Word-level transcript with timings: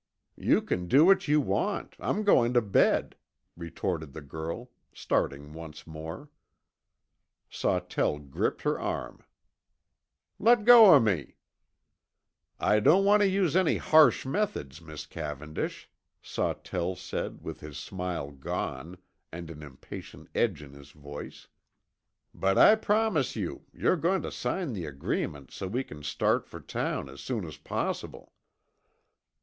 "You 0.39 0.63
can 0.63 0.87
do 0.87 1.05
what 1.05 1.27
you 1.27 1.39
want, 1.39 1.95
I'm 1.99 2.23
going 2.23 2.53
to 2.55 2.61
bed," 2.63 3.15
retorted 3.55 4.13
the 4.13 4.21
girl, 4.21 4.71
starting 4.91 5.53
once 5.53 5.85
more. 5.85 6.31
Sawtell 7.51 8.17
gripped 8.17 8.63
her 8.63 8.79
arm. 8.79 9.23
"Let 10.39 10.65
go 10.65 10.95
of 10.95 11.03
me!" 11.03 11.35
"I 12.59 12.79
don't 12.79 13.05
want 13.05 13.21
to 13.21 13.27
use 13.29 13.55
any 13.55 13.77
harsh 13.77 14.25
methods, 14.25 14.81
Miss 14.81 15.05
Cavendish," 15.05 15.87
Sawtell 16.19 16.95
said 16.95 17.43
with 17.43 17.59
his 17.59 17.77
smile 17.77 18.31
gone, 18.31 18.97
and 19.31 19.51
an 19.51 19.61
impatient 19.61 20.29
edge 20.33 20.61
to 20.61 20.69
his 20.69 20.89
voice. 20.89 21.47
"But 22.33 22.57
I 22.57 22.73
promise 22.73 23.35
you, 23.35 23.65
you're 23.71 23.97
going 23.97 24.23
to 24.23 24.31
sign 24.31 24.73
the 24.73 24.87
agreement 24.87 25.51
so 25.51 25.67
we 25.67 25.83
can 25.83 26.01
start 26.01 26.47
for 26.47 26.59
town 26.59 27.07
as 27.07 27.21
soon 27.21 27.45
as 27.45 27.57
possible." 27.57 28.33